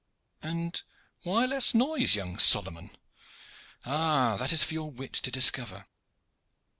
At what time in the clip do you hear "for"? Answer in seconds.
4.63-4.73